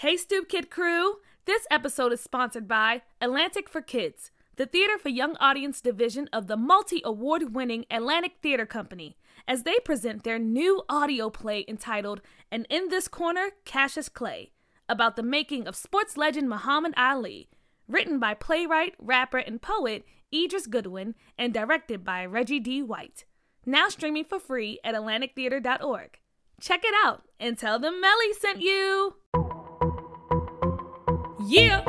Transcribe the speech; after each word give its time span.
Hey, 0.00 0.16
Stoop 0.16 0.48
Kid 0.48 0.70
crew! 0.70 1.16
This 1.44 1.66
episode 1.70 2.10
is 2.14 2.22
sponsored 2.22 2.66
by 2.66 3.02
Atlantic 3.20 3.68
for 3.68 3.82
Kids, 3.82 4.30
the 4.56 4.64
theater 4.64 4.96
for 4.96 5.10
young 5.10 5.36
audience 5.36 5.82
division 5.82 6.26
of 6.32 6.46
the 6.46 6.56
multi 6.56 7.02
award 7.04 7.54
winning 7.54 7.84
Atlantic 7.90 8.36
Theater 8.40 8.64
Company, 8.64 9.18
as 9.46 9.64
they 9.64 9.78
present 9.84 10.24
their 10.24 10.38
new 10.38 10.84
audio 10.88 11.28
play 11.28 11.66
entitled 11.68 12.22
And 12.50 12.66
in 12.70 12.88
This 12.88 13.08
Corner, 13.08 13.50
Cassius 13.66 14.08
Clay, 14.08 14.52
about 14.88 15.16
the 15.16 15.22
making 15.22 15.68
of 15.68 15.76
sports 15.76 16.16
legend 16.16 16.48
Muhammad 16.48 16.94
Ali, 16.96 17.50
written 17.86 18.18
by 18.18 18.32
playwright, 18.32 18.94
rapper, 18.98 19.36
and 19.36 19.60
poet 19.60 20.06
Idris 20.34 20.66
Goodwin, 20.66 21.14
and 21.36 21.52
directed 21.52 22.06
by 22.06 22.24
Reggie 22.24 22.58
D. 22.58 22.82
White. 22.82 23.26
Now 23.66 23.90
streaming 23.90 24.24
for 24.24 24.40
free 24.40 24.80
at 24.82 24.94
AtlanticTheater.org. 24.94 26.20
Check 26.58 26.84
it 26.84 26.94
out 27.04 27.24
and 27.38 27.58
tell 27.58 27.78
them 27.78 28.00
Melly 28.00 28.32
sent 28.32 28.62
you! 28.62 29.16
Yeah. 31.46 31.84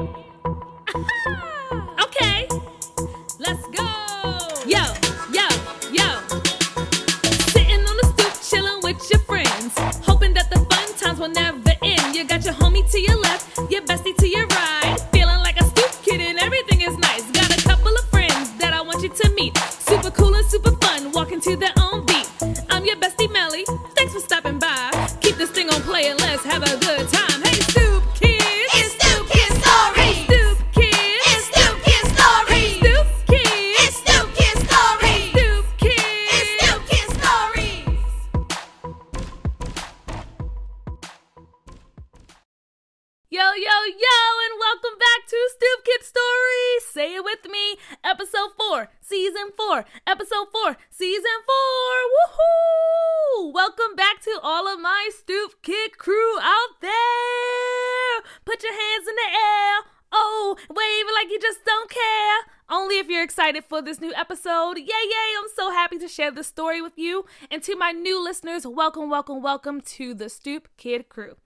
Excited 63.32 63.64
for 63.64 63.82
this 63.82 64.02
new 64.02 64.14
episode. 64.14 64.78
Yay, 64.78 64.84
yay. 64.84 65.36
I'm 65.40 65.48
so 65.56 65.72
happy 65.72 65.98
to 66.00 66.10
share 66.10 66.32
this 66.32 66.48
story 66.48 66.82
with 66.82 66.98
you. 66.98 67.24
And 67.50 67.64
to 67.64 67.78
my 67.78 67.94
new 67.94 68.22
listeners, 68.22 68.68
welcome, 68.68 69.10
welcome, 69.10 69.42
welcome 69.42 69.80
to 69.80 70.14
the 70.14 70.28
Stoop 70.28 70.68
Kid 70.76 71.08
crew. 71.08 71.38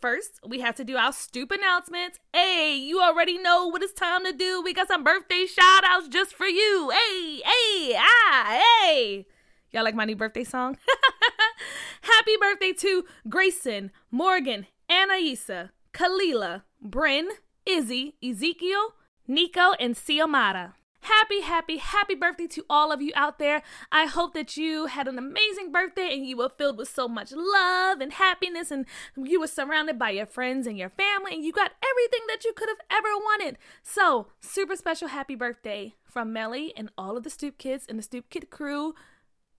First, 0.00 0.40
we 0.46 0.60
have 0.60 0.76
to 0.76 0.84
do 0.84 0.96
our 0.96 1.12
stoop 1.12 1.50
announcements. 1.50 2.18
Hey, 2.32 2.74
you 2.76 3.02
already 3.02 3.36
know 3.36 3.66
what 3.66 3.82
it's 3.82 3.92
time 3.92 4.24
to 4.24 4.32
do. 4.32 4.62
We 4.62 4.72
got 4.72 4.88
some 4.88 5.04
birthday 5.04 5.44
shout 5.44 5.84
outs 5.84 6.08
just 6.08 6.32
for 6.32 6.46
you. 6.46 6.90
Hey, 6.90 7.42
hey, 7.44 7.96
ah, 7.98 8.58
hey. 8.80 9.26
Y'all 9.72 9.84
like 9.84 9.94
my 9.94 10.06
new 10.06 10.16
birthday 10.16 10.44
song? 10.44 10.78
Happy 12.00 12.36
birthday 12.40 12.72
to 12.72 13.04
Grayson, 13.28 13.90
Morgan, 14.10 14.68
Anaisa, 14.88 15.68
Kalila, 15.92 16.62
Bryn, 16.80 17.28
Izzy, 17.66 18.14
Ezekiel, 18.24 18.94
Nico, 19.28 19.72
and 19.72 19.94
Siomara. 19.94 20.72
Happy, 21.06 21.40
happy, 21.40 21.76
happy 21.76 22.16
birthday 22.16 22.48
to 22.48 22.64
all 22.68 22.90
of 22.90 23.00
you 23.00 23.12
out 23.14 23.38
there. 23.38 23.62
I 23.92 24.06
hope 24.06 24.34
that 24.34 24.56
you 24.56 24.86
had 24.86 25.06
an 25.06 25.18
amazing 25.18 25.70
birthday 25.70 26.12
and 26.12 26.26
you 26.26 26.36
were 26.36 26.48
filled 26.48 26.76
with 26.76 26.88
so 26.88 27.06
much 27.06 27.30
love 27.30 28.00
and 28.00 28.12
happiness 28.12 28.72
and 28.72 28.86
you 29.16 29.38
were 29.38 29.46
surrounded 29.46 30.00
by 30.00 30.10
your 30.10 30.26
friends 30.26 30.66
and 30.66 30.76
your 30.76 30.90
family 30.90 31.32
and 31.32 31.44
you 31.44 31.52
got 31.52 31.70
everything 31.88 32.26
that 32.26 32.44
you 32.44 32.52
could 32.52 32.68
have 32.68 32.80
ever 32.90 33.16
wanted. 33.18 33.56
So, 33.84 34.26
super 34.40 34.74
special 34.74 35.06
happy 35.06 35.36
birthday 35.36 35.94
from 36.02 36.32
Melly 36.32 36.72
and 36.76 36.90
all 36.98 37.16
of 37.16 37.22
the 37.22 37.30
Stoop 37.30 37.56
Kids 37.56 37.86
and 37.88 38.00
the 38.00 38.02
Stoop 38.02 38.28
Kid 38.28 38.50
crew. 38.50 38.96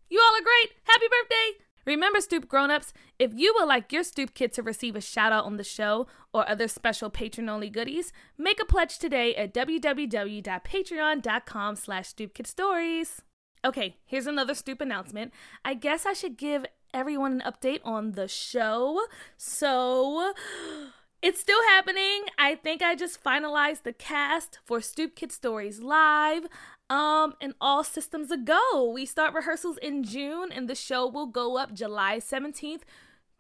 You 0.10 0.20
all 0.20 0.38
are 0.38 0.44
great. 0.44 0.74
Happy 0.84 1.06
birthday. 1.08 1.64
Remember, 1.88 2.20
Stoop 2.20 2.50
grown-ups, 2.50 2.94
if 3.18 3.32
you 3.34 3.56
would 3.58 3.66
like 3.66 3.94
your 3.94 4.04
Stoop 4.04 4.34
Kid 4.34 4.52
to 4.54 4.62
receive 4.62 4.98
a 4.98 5.02
shout 5.02 5.32
out 5.32 5.46
on 5.46 5.56
the 5.56 5.64
show 5.64 6.06
or 6.34 6.46
other 6.48 6.68
special 6.68 7.10
patron-only 7.10 7.70
goodies, 7.70 8.12
make 8.38 8.62
a 8.62 8.66
pledge 8.66 9.00
today 9.00 9.34
at 9.36 9.54
www.patreon.com 9.54 11.76
slash 11.78 12.14
stoopkidstories. 12.14 13.20
Okay, 13.64 13.96
here's 14.06 14.28
another 14.28 14.54
Stoop 14.54 14.82
announcement. 14.82 15.32
I 15.64 15.76
guess 15.76 16.06
I 16.06 16.12
should 16.12 16.38
give 16.38 16.66
everyone 16.94 17.42
an 17.42 17.52
update 17.52 17.80
on 17.86 18.12
the 18.12 18.28
show. 18.28 19.06
So... 19.38 20.34
It's 21.20 21.42
still 21.42 21.64
happening. 21.70 22.26
I 22.38 22.54
think 22.54 22.84
I 22.84 22.94
just 22.94 23.24
finalized 23.24 23.82
the 23.82 23.92
cast 23.92 24.60
for 24.64 24.82
Stoop 24.82 25.16
Kid 25.16 25.32
Stories 25.32 25.82
Live. 25.82 26.46
Um, 26.90 27.34
and 27.42 27.54
all 27.60 27.84
systems 27.84 28.32
a 28.32 28.38
go. 28.38 28.90
We 28.90 29.06
start 29.06 29.34
rehearsals 29.34 29.78
in 29.78 30.04
June, 30.04 30.52
and 30.52 30.70
the 30.70 30.76
show 30.76 31.06
will 31.06 31.26
go 31.26 31.58
up 31.58 31.74
July 31.74 32.18
17th 32.20 32.82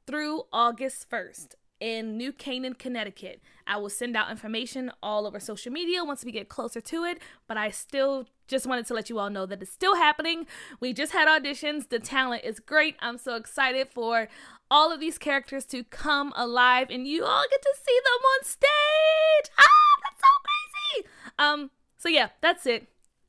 through 0.06 0.44
August 0.52 1.10
1st 1.10 1.56
in 1.80 2.18
New 2.18 2.32
Canaan, 2.32 2.74
Connecticut. 2.74 3.42
I 3.66 3.78
will 3.78 3.90
send 3.90 4.16
out 4.16 4.32
information 4.32 4.92
all 5.04 5.28
over 5.28 5.40
social 5.40 5.72
media 5.72 6.04
once 6.04 6.26
we 6.26 6.32
get 6.32 6.50
closer 6.50 6.82
to 6.82 7.04
it, 7.04 7.20
but 7.48 7.58
I 7.58 7.70
still 7.70 8.28
just 8.48 8.66
wanted 8.66 8.88
to 8.88 8.94
let 8.94 9.10
you 9.10 9.20
all 9.20 9.30
know 9.30 9.46
that 9.46 9.62
it's 9.62 9.72
still 9.72 9.96
happening. 9.96 10.48
We 10.80 10.94
just 10.94 11.12
had 11.12 11.28
auditions. 11.28 11.90
The 11.90 12.00
talent 12.00 12.44
is 12.44 12.60
great. 12.60 12.96
I'm 13.02 13.18
so 13.18 13.36
excited 13.36 13.90
for 13.90 14.30
all 14.72 14.92
of 14.92 15.00
these 15.00 15.18
characters 15.18 15.66
to 15.66 15.84
come 15.84 16.34
alive 16.36 16.88
and 16.90 17.08
you 17.08 17.24
all 17.24 17.44
get 17.50 17.62
to 17.62 17.76
see 17.76 18.00
them 18.04 18.22
on 18.24 18.46
stage. 18.46 19.54
Ah, 19.60 19.98
that's 20.04 20.22
so 20.22 21.04
crazy. 21.04 21.08
Um, 21.38 21.72
so 21.98 22.10
yeah, 22.10 22.30
that's 22.42 22.66
it. 22.66 22.88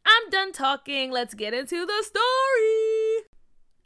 I'm 0.08 0.30
done 0.30 0.52
talking. 0.52 1.10
Let's 1.10 1.34
get 1.34 1.52
into 1.52 1.84
the 1.84 2.02
story. 2.02 3.26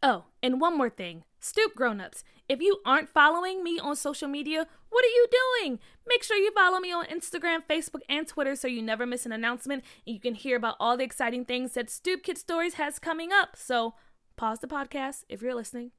Oh, 0.02 0.24
and 0.42 0.60
one 0.60 0.78
more 0.78 0.90
thing. 0.90 1.24
Stoop 1.40 1.74
grown-ups, 1.74 2.22
if 2.48 2.60
you 2.60 2.80
aren't 2.84 3.08
following 3.08 3.64
me 3.64 3.78
on 3.78 3.96
social 3.96 4.28
media, 4.28 4.66
what 4.90 5.04
are 5.04 5.08
you 5.08 5.26
doing? 5.30 5.78
Make 6.06 6.22
sure 6.22 6.36
you 6.36 6.52
follow 6.52 6.80
me 6.80 6.92
on 6.92 7.06
Instagram, 7.06 7.60
Facebook, 7.68 8.02
and 8.08 8.28
Twitter 8.28 8.54
so 8.54 8.68
you 8.68 8.82
never 8.82 9.06
miss 9.06 9.24
an 9.24 9.32
announcement 9.32 9.84
and 10.06 10.14
you 10.14 10.20
can 10.20 10.34
hear 10.34 10.56
about 10.56 10.76
all 10.78 10.96
the 10.96 11.04
exciting 11.04 11.44
things 11.44 11.72
that 11.72 11.90
Stoop 11.90 12.22
Kid 12.22 12.36
Stories 12.36 12.74
has 12.74 12.98
coming 12.98 13.32
up. 13.32 13.56
So, 13.56 13.94
pause 14.36 14.58
the 14.60 14.66
podcast 14.66 15.24
if 15.28 15.40
you're 15.40 15.54
listening. 15.54 15.92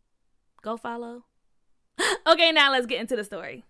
Go 0.62 0.78
follow. 0.78 1.26
okay, 2.28 2.52
now 2.52 2.72
let's 2.72 2.86
get 2.86 3.02
into 3.02 3.16
the 3.16 3.24
story. 3.24 3.64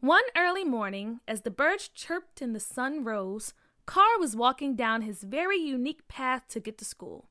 One 0.00 0.24
early 0.36 0.64
morning, 0.64 1.20
as 1.28 1.42
the 1.42 1.50
birds 1.50 1.88
chirped 1.88 2.40
and 2.40 2.54
the 2.54 2.60
sun 2.60 3.04
rose, 3.04 3.52
Carr 3.90 4.20
was 4.20 4.36
walking 4.36 4.76
down 4.76 5.02
his 5.02 5.24
very 5.24 5.58
unique 5.58 6.06
path 6.06 6.46
to 6.46 6.60
get 6.60 6.78
to 6.78 6.84
school. 6.84 7.28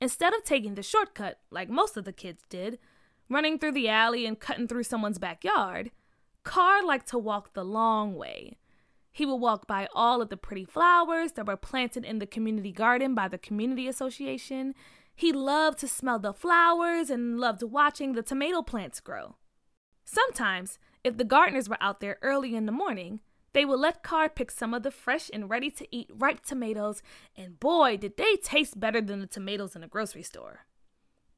Instead 0.00 0.32
of 0.32 0.42
taking 0.42 0.74
the 0.74 0.82
shortcut, 0.82 1.40
like 1.50 1.68
most 1.68 1.98
of 1.98 2.06
the 2.06 2.14
kids 2.14 2.44
did, 2.48 2.78
running 3.28 3.58
through 3.58 3.72
the 3.72 3.90
alley 3.90 4.24
and 4.24 4.40
cutting 4.40 4.66
through 4.66 4.84
someone's 4.84 5.18
backyard, 5.18 5.90
Carr 6.44 6.82
liked 6.82 7.08
to 7.08 7.18
walk 7.18 7.52
the 7.52 7.62
long 7.62 8.14
way. 8.14 8.56
He 9.10 9.26
would 9.26 9.36
walk 9.36 9.66
by 9.66 9.86
all 9.94 10.22
of 10.22 10.30
the 10.30 10.36
pretty 10.38 10.64
flowers 10.64 11.32
that 11.32 11.46
were 11.46 11.58
planted 11.58 12.06
in 12.06 12.20
the 12.20 12.26
community 12.26 12.72
garden 12.72 13.14
by 13.14 13.28
the 13.28 13.36
community 13.36 13.86
association. 13.86 14.74
He 15.14 15.30
loved 15.30 15.78
to 15.80 15.88
smell 15.88 16.18
the 16.18 16.32
flowers 16.32 17.10
and 17.10 17.38
loved 17.38 17.62
watching 17.62 18.14
the 18.14 18.22
tomato 18.22 18.62
plants 18.62 18.98
grow. 18.98 19.36
Sometimes, 20.06 20.78
if 21.04 21.18
the 21.18 21.24
gardeners 21.24 21.68
were 21.68 21.82
out 21.82 22.00
there 22.00 22.16
early 22.22 22.56
in 22.56 22.64
the 22.64 22.72
morning, 22.72 23.20
they 23.52 23.64
would 23.64 23.80
let 23.80 24.02
Carr 24.02 24.28
pick 24.28 24.50
some 24.50 24.72
of 24.72 24.82
the 24.82 24.90
fresh 24.90 25.30
and 25.32 25.50
ready 25.50 25.70
to 25.70 25.86
eat 25.94 26.10
ripe 26.12 26.44
tomatoes, 26.44 27.02
and 27.36 27.60
boy, 27.60 27.96
did 27.96 28.16
they 28.16 28.36
taste 28.36 28.80
better 28.80 29.00
than 29.00 29.20
the 29.20 29.26
tomatoes 29.26 29.74
in 29.74 29.82
the 29.82 29.88
grocery 29.88 30.22
store. 30.22 30.66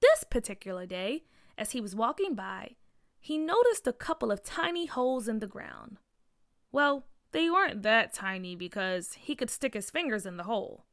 This 0.01 0.25
particular 0.25 0.87
day, 0.87 1.25
as 1.59 1.73
he 1.73 1.81
was 1.81 1.97
walking 1.97 2.35
by, 2.35 2.77
he 3.19 3.39
noticed 3.39 3.87
a 3.87 3.93
couple 3.93 4.31
of 4.31 4.45
tiny 4.45 4.87
holes 4.87 5.29
in 5.29 5.41
the 5.41 5.47
ground. 5.47 5.99
Well, 6.71 7.07
they 7.33 7.51
weren't 7.51 7.83
that 7.83 8.13
tiny 8.13 8.55
because 8.55 9.15
he 9.15 9.35
could 9.35 9.51
stick 9.51 9.75
his 9.75 9.91
fingers 9.91 10.27
in 10.27 10.37
the 10.37 10.45
hole. 10.45 10.85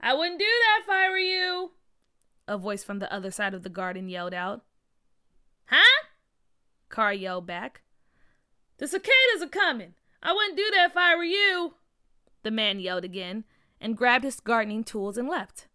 I 0.00 0.14
wouldn't 0.14 0.38
do 0.38 0.44
that 0.44 0.80
if 0.82 0.90
I 0.90 1.08
were 1.08 1.18
you, 1.18 1.72
a 2.46 2.58
voice 2.58 2.84
from 2.84 2.98
the 2.98 3.12
other 3.12 3.30
side 3.30 3.54
of 3.54 3.62
the 3.62 3.68
garden 3.68 4.08
yelled 4.08 4.34
out. 4.34 4.62
Huh? 5.66 6.06
Carr 6.88 7.12
yelled 7.12 7.46
back. 7.46 7.82
The 8.78 8.86
cicadas 8.86 9.42
are 9.42 9.48
coming. 9.48 9.94
I 10.22 10.32
wouldn't 10.32 10.56
do 10.56 10.70
that 10.74 10.90
if 10.90 10.96
I 10.96 11.16
were 11.16 11.24
you. 11.24 11.74
The 12.42 12.50
man 12.50 12.80
yelled 12.80 13.04
again 13.04 13.44
and 13.80 13.96
grabbed 13.96 14.24
his 14.24 14.40
gardening 14.40 14.84
tools 14.84 15.16
and 15.16 15.28
left. 15.28 15.66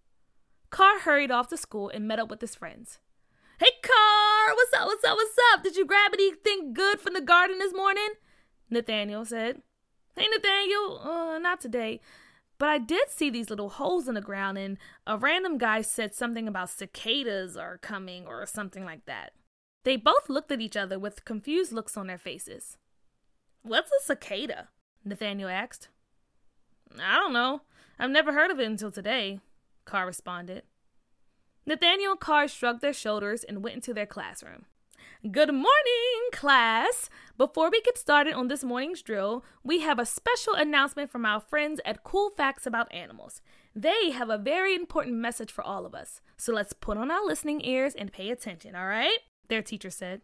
Carr 0.69 0.99
hurried 0.99 1.31
off 1.31 1.47
to 1.49 1.57
school 1.57 1.89
and 1.89 2.07
met 2.07 2.19
up 2.19 2.29
with 2.29 2.41
his 2.41 2.55
friends. 2.55 2.99
Hey, 3.59 3.69
Carr! 3.81 4.23
Car, 4.43 4.55
what's 4.55 4.73
up? 4.73 4.87
What's 4.87 5.03
up? 5.05 5.15
What's 5.15 5.37
up? 5.53 5.63
Did 5.63 5.77
you 5.77 5.85
grab 5.85 6.11
anything 6.13 6.73
good 6.73 6.99
from 6.99 7.13
the 7.13 7.21
garden 7.21 7.59
this 7.59 7.73
morning? 7.73 8.09
Nathaniel 8.69 9.23
said. 9.23 9.61
Hey, 10.17 10.27
Nathaniel, 10.27 10.99
uh, 10.99 11.37
not 11.39 11.61
today. 11.61 12.01
But 12.57 12.67
I 12.67 12.77
did 12.77 13.09
see 13.09 13.29
these 13.29 13.49
little 13.49 13.69
holes 13.69 14.09
in 14.09 14.15
the 14.15 14.21
ground, 14.21 14.57
and 14.57 14.77
a 15.07 15.17
random 15.17 15.57
guy 15.57 15.81
said 15.81 16.13
something 16.13 16.47
about 16.47 16.71
cicadas 16.71 17.55
are 17.55 17.77
coming 17.77 18.25
or 18.27 18.45
something 18.45 18.83
like 18.83 19.05
that. 19.05 19.31
They 19.85 19.95
both 19.95 20.29
looked 20.29 20.51
at 20.51 20.61
each 20.61 20.75
other 20.75 20.99
with 20.99 21.23
confused 21.23 21.71
looks 21.71 21.95
on 21.95 22.07
their 22.07 22.17
faces. 22.17 22.77
What's 23.65 23.91
a 23.91 24.03
cicada? 24.03 24.67
Nathaniel 25.05 25.49
asked. 25.49 25.87
I 26.99 27.15
don't 27.15 27.31
know. 27.31 27.61
I've 27.97 28.11
never 28.11 28.33
heard 28.33 28.51
of 28.51 28.59
it 28.59 28.67
until 28.67 28.91
today, 28.91 29.39
Carr 29.85 30.05
responded. 30.05 30.63
Nathaniel 31.65 32.11
and 32.11 32.19
Carr 32.19 32.49
shrugged 32.49 32.81
their 32.81 32.91
shoulders 32.91 33.45
and 33.45 33.63
went 33.63 33.75
into 33.77 33.93
their 33.93 34.05
classroom. 34.05 34.65
Good 35.31 35.53
morning, 35.53 36.29
class! 36.33 37.09
Before 37.37 37.69
we 37.71 37.81
get 37.81 37.97
started 37.97 38.33
on 38.33 38.49
this 38.49 38.65
morning's 38.65 39.01
drill, 39.01 39.45
we 39.63 39.79
have 39.79 39.97
a 39.97 40.05
special 40.05 40.53
announcement 40.55 41.09
from 41.09 41.25
our 41.25 41.39
friends 41.39 41.79
at 41.85 42.03
Cool 42.03 42.31
Facts 42.31 42.65
About 42.65 42.93
Animals. 42.93 43.41
They 43.73 44.11
have 44.11 44.29
a 44.29 44.37
very 44.37 44.75
important 44.75 45.15
message 45.15 45.53
for 45.53 45.63
all 45.63 45.85
of 45.85 45.95
us, 45.95 46.19
so 46.35 46.51
let's 46.51 46.73
put 46.73 46.97
on 46.97 47.09
our 47.09 47.25
listening 47.25 47.61
ears 47.63 47.95
and 47.95 48.11
pay 48.11 48.29
attention, 48.29 48.75
all 48.75 48.87
right? 48.87 49.19
Their 49.47 49.61
teacher 49.61 49.89
said. 49.89 50.19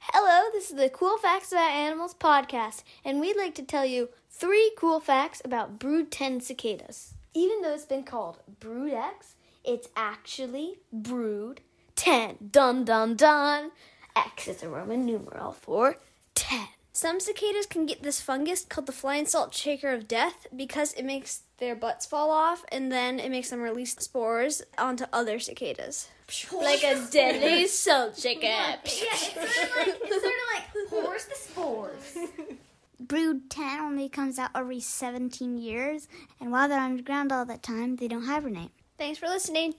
Hello, 0.00 0.50
this 0.52 0.70
is 0.70 0.76
the 0.76 0.88
Cool 0.88 1.18
Facts 1.18 1.50
About 1.50 1.70
Animals 1.70 2.14
podcast, 2.14 2.82
and 3.04 3.20
we'd 3.20 3.36
like 3.36 3.54
to 3.56 3.62
tell 3.62 3.84
you 3.84 4.10
three 4.30 4.72
cool 4.78 5.00
facts 5.00 5.42
about 5.44 5.78
Brood 5.78 6.10
10 6.10 6.40
cicadas. 6.40 7.14
Even 7.34 7.62
though 7.62 7.74
it's 7.74 7.84
been 7.84 8.04
called 8.04 8.38
Brood 8.60 8.92
X, 8.92 9.34
it's 9.64 9.88
actually 9.96 10.78
Brood 10.92 11.62
10. 11.96 12.50
Dun 12.52 12.84
dun 12.84 13.16
dun! 13.16 13.72
X 14.14 14.46
is 14.46 14.62
a 14.62 14.68
Roman 14.68 15.04
numeral 15.04 15.52
for 15.52 15.98
10. 16.34 16.68
Some 16.96 17.18
cicadas 17.18 17.66
can 17.66 17.86
get 17.86 18.04
this 18.04 18.20
fungus 18.20 18.64
called 18.64 18.86
the 18.86 18.92
flying 18.92 19.26
salt 19.26 19.52
shaker 19.52 19.92
of 19.92 20.06
death 20.06 20.46
because 20.54 20.92
it 20.92 21.04
makes 21.04 21.42
their 21.58 21.74
butts 21.74 22.06
fall 22.06 22.30
off 22.30 22.64
and 22.70 22.92
then 22.92 23.18
it 23.18 23.32
makes 23.32 23.50
them 23.50 23.60
release 23.60 23.96
spores 23.96 24.62
onto 24.78 25.04
other 25.12 25.40
cicadas. 25.40 26.08
Like 26.52 26.84
a 26.84 27.04
deadly 27.10 27.66
salt 27.66 28.16
shaker. 28.16 28.46
Yeah, 28.46 28.76
it's 28.84 28.94
sort 28.94 29.70
of 29.70 29.76
like 29.76 29.98
it's 30.02 30.22
sort 30.22 30.34
of 30.34 30.54
like 30.54 30.88
pours 30.88 31.24
the 31.24 31.34
spores. 31.34 32.16
Brood 33.00 33.50
10 33.50 33.80
only 33.80 34.08
comes 34.08 34.38
out 34.38 34.50
every 34.54 34.78
17 34.78 35.58
years, 35.58 36.06
and 36.40 36.52
while 36.52 36.68
they're 36.68 36.78
underground 36.78 37.32
all 37.32 37.44
that 37.44 37.62
time, 37.62 37.96
they 37.96 38.06
don't 38.06 38.26
hibernate. 38.26 38.70
Thanks 38.96 39.18
for 39.18 39.26
listening. 39.26 39.74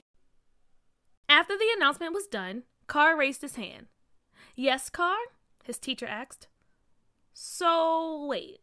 After 1.29 1.57
the 1.57 1.73
announcement 1.77 2.13
was 2.13 2.27
done, 2.27 2.63
Carr 2.87 3.17
raised 3.17 3.41
his 3.41 3.55
hand. 3.55 3.87
Yes, 4.53 4.89
Carr? 4.89 5.17
His 5.63 5.77
teacher 5.79 6.05
asked. 6.05 6.47
So, 7.37 8.25
wait. 8.27 8.61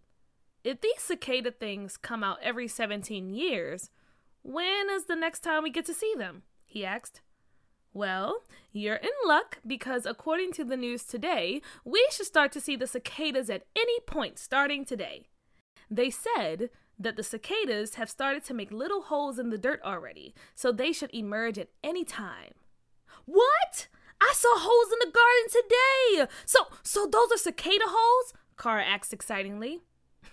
If 0.64 0.80
these 0.80 0.98
cicada 0.98 1.50
things 1.50 1.98
come 1.98 2.24
out 2.24 2.38
every 2.42 2.66
17 2.66 3.28
years, 3.28 3.90
when 4.42 4.88
is 4.88 5.04
the 5.04 5.14
next 5.14 5.40
time 5.40 5.62
we 5.62 5.70
get 5.70 5.84
to 5.86 5.94
see 5.94 6.14
them? 6.16 6.42
He 6.64 6.82
asked. 6.82 7.20
Well, 7.92 8.44
you're 8.72 8.96
in 8.96 9.10
luck 9.26 9.58
because 9.66 10.06
according 10.06 10.52
to 10.54 10.64
the 10.64 10.78
news 10.78 11.04
today, 11.04 11.60
we 11.84 12.06
should 12.12 12.24
start 12.24 12.50
to 12.52 12.62
see 12.62 12.74
the 12.74 12.86
cicadas 12.86 13.50
at 13.50 13.66
any 13.76 14.00
point 14.06 14.38
starting 14.38 14.86
today. 14.86 15.26
They 15.90 16.08
said 16.08 16.70
that 16.98 17.16
the 17.16 17.22
cicadas 17.22 17.96
have 17.96 18.08
started 18.08 18.42
to 18.46 18.54
make 18.54 18.72
little 18.72 19.02
holes 19.02 19.38
in 19.38 19.50
the 19.50 19.58
dirt 19.58 19.82
already, 19.84 20.34
so 20.54 20.72
they 20.72 20.92
should 20.92 21.14
emerge 21.14 21.58
at 21.58 21.68
any 21.84 22.06
time. 22.06 22.54
What? 23.26 23.88
I 24.18 24.32
saw 24.34 24.54
holes 24.54 24.92
in 24.92 24.98
the 25.00 25.12
garden 25.12 25.50
today. 25.50 26.32
So, 26.46 26.68
so 26.82 27.06
those 27.06 27.32
are 27.32 27.38
cicada 27.38 27.84
holes? 27.86 28.32
Carr 28.62 28.78
asked 28.78 29.12
excitedly. 29.12 29.80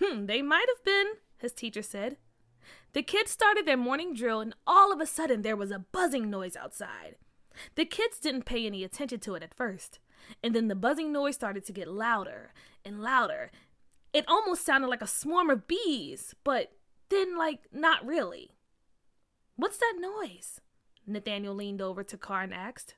Hmm, 0.00 0.26
they 0.26 0.40
might 0.40 0.66
have 0.68 0.84
been, 0.84 1.14
his 1.38 1.52
teacher 1.52 1.82
said. 1.82 2.16
The 2.92 3.02
kids 3.02 3.32
started 3.32 3.66
their 3.66 3.76
morning 3.76 4.14
drill, 4.14 4.40
and 4.40 4.54
all 4.68 4.92
of 4.92 5.00
a 5.00 5.06
sudden 5.06 5.42
there 5.42 5.56
was 5.56 5.72
a 5.72 5.80
buzzing 5.90 6.30
noise 6.30 6.54
outside. 6.54 7.16
The 7.74 7.84
kids 7.84 8.20
didn't 8.20 8.44
pay 8.44 8.66
any 8.66 8.84
attention 8.84 9.18
to 9.20 9.34
it 9.34 9.42
at 9.42 9.56
first, 9.56 9.98
and 10.44 10.54
then 10.54 10.68
the 10.68 10.76
buzzing 10.76 11.10
noise 11.10 11.34
started 11.34 11.64
to 11.64 11.72
get 11.72 11.88
louder 11.88 12.52
and 12.84 13.02
louder. 13.02 13.50
It 14.12 14.28
almost 14.28 14.64
sounded 14.64 14.86
like 14.86 15.02
a 15.02 15.08
swarm 15.08 15.50
of 15.50 15.66
bees, 15.66 16.36
but 16.44 16.70
then, 17.08 17.36
like, 17.36 17.62
not 17.72 18.06
really. 18.06 18.52
What's 19.56 19.78
that 19.78 19.94
noise? 19.98 20.60
Nathaniel 21.04 21.56
leaned 21.56 21.82
over 21.82 22.04
to 22.04 22.16
Carr 22.16 22.42
and 22.42 22.54
asked. 22.54 22.94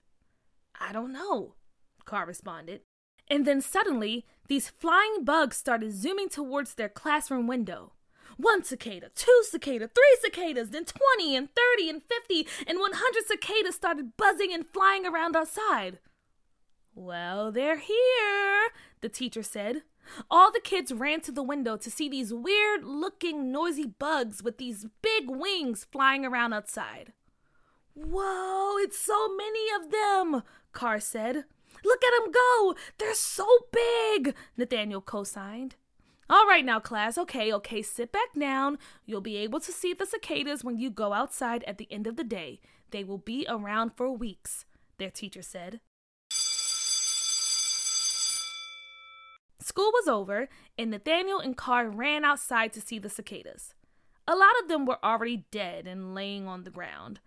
I 0.78 0.92
don't 0.92 1.10
know, 1.10 1.54
Carr 2.04 2.26
responded. 2.26 2.82
And 3.32 3.46
then 3.46 3.62
suddenly, 3.62 4.26
these 4.48 4.68
flying 4.68 5.24
bugs 5.24 5.56
started 5.56 5.94
zooming 5.94 6.28
towards 6.28 6.74
their 6.74 6.90
classroom 6.90 7.46
window. 7.46 7.92
One 8.36 8.62
cicada, 8.62 9.08
two 9.14 9.42
cicada, 9.48 9.88
three 9.88 10.16
cicadas, 10.20 10.68
then 10.68 10.84
20 10.84 11.34
and 11.34 11.48
30 11.78 11.88
and 11.88 12.02
50 12.02 12.46
and 12.66 12.78
100 12.78 13.26
cicadas 13.26 13.74
started 13.74 14.18
buzzing 14.18 14.52
and 14.52 14.66
flying 14.66 15.06
around 15.06 15.34
outside. 15.34 15.98
Well, 16.94 17.50
they're 17.50 17.78
here, 17.78 18.68
the 19.00 19.08
teacher 19.08 19.42
said. 19.42 19.80
All 20.30 20.52
the 20.52 20.60
kids 20.60 20.92
ran 20.92 21.22
to 21.22 21.32
the 21.32 21.42
window 21.42 21.78
to 21.78 21.90
see 21.90 22.10
these 22.10 22.34
weird 22.34 22.84
looking 22.84 23.50
noisy 23.50 23.86
bugs 23.86 24.42
with 24.42 24.58
these 24.58 24.84
big 25.00 25.30
wings 25.30 25.86
flying 25.90 26.26
around 26.26 26.52
outside. 26.52 27.14
Whoa, 27.94 28.76
it's 28.76 28.98
so 28.98 29.34
many 29.34 29.68
of 29.74 29.90
them, 29.90 30.42
Carr 30.72 31.00
said. 31.00 31.46
Look 31.84 32.04
at 32.04 32.22
them 32.22 32.32
go! 32.32 32.74
They're 32.98 33.14
so 33.14 33.46
big! 33.72 34.34
Nathaniel 34.56 35.00
co 35.00 35.24
signed. 35.24 35.76
All 36.30 36.46
right, 36.46 36.64
now, 36.64 36.80
class. 36.80 37.18
Okay, 37.18 37.52
okay, 37.52 37.82
sit 37.82 38.10
back 38.10 38.32
down. 38.38 38.78
You'll 39.04 39.20
be 39.20 39.36
able 39.36 39.60
to 39.60 39.72
see 39.72 39.92
the 39.92 40.06
cicadas 40.06 40.64
when 40.64 40.78
you 40.78 40.88
go 40.88 41.12
outside 41.12 41.62
at 41.64 41.78
the 41.78 41.88
end 41.90 42.06
of 42.06 42.16
the 42.16 42.24
day. 42.24 42.60
They 42.90 43.04
will 43.04 43.18
be 43.18 43.44
around 43.48 43.92
for 43.96 44.10
weeks, 44.10 44.64
their 44.98 45.10
teacher 45.10 45.42
said. 45.42 45.80
School 49.60 49.90
was 49.92 50.08
over, 50.08 50.48
and 50.78 50.90
Nathaniel 50.90 51.38
and 51.38 51.56
Carr 51.56 51.88
ran 51.88 52.24
outside 52.24 52.72
to 52.72 52.80
see 52.80 52.98
the 52.98 53.10
cicadas. 53.10 53.74
A 54.26 54.34
lot 54.34 54.52
of 54.62 54.68
them 54.68 54.86
were 54.86 55.04
already 55.04 55.44
dead 55.50 55.86
and 55.86 56.14
laying 56.14 56.46
on 56.46 56.64
the 56.64 56.70
ground. 56.70 57.20